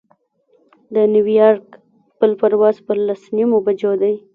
[0.93, 1.65] د نیویارک
[2.19, 4.15] بل پرواز پر لس نیمو بجو دی.